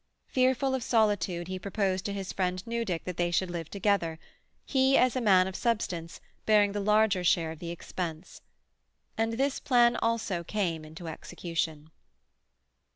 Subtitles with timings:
[0.25, 4.17] Fearful of solitude, he proposed to his friend Newdick that they should live together,
[4.65, 8.41] he, as a man of substance, bearing the larger share of the expense.
[9.15, 11.91] And this plan also came into execution.